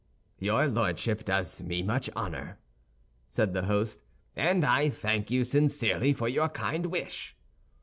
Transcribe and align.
"Your 0.39 0.65
Lordship 0.65 1.25
does 1.25 1.61
me 1.61 1.83
much 1.83 2.09
honor," 2.15 2.57
said 3.27 3.53
the 3.53 3.65
host, 3.65 4.03
"and 4.35 4.63
I 4.65 4.89
thank 4.89 5.29
you 5.29 5.43
sincerely 5.43 6.11
for 6.11 6.27
your 6.27 6.49
kind 6.49 6.87
wish." 6.87 7.37